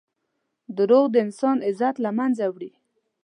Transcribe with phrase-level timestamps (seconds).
[0.77, 2.71] دروغ د انسان عزت له منځه وړي.